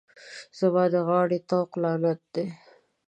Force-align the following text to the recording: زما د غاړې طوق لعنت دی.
زما 0.57 0.83
د 0.93 0.95
غاړې 1.07 1.39
طوق 1.49 1.69
لعنت 1.83 2.21
دی. 2.33 2.45